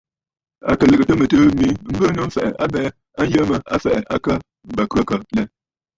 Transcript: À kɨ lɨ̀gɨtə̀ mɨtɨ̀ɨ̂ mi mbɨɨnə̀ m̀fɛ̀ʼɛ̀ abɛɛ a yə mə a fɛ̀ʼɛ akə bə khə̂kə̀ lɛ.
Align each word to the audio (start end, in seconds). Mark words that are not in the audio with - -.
À 0.69 0.71
kɨ 0.77 0.83
lɨ̀gɨtə̀ 0.91 1.17
mɨtɨ̀ɨ̂ 1.19 1.47
mi 1.59 1.67
mbɨɨnə̀ 1.91 2.25
m̀fɛ̀ʼɛ̀ 2.29 2.57
abɛɛ 2.63 2.87
a 3.21 3.23
yə 3.31 3.41
mə 3.49 3.55
a 3.73 3.75
fɛ̀ʼɛ 3.83 3.99
akə 4.15 4.33
bə 4.75 4.83
khə̂kə̀ 4.91 5.17
lɛ. 5.35 5.43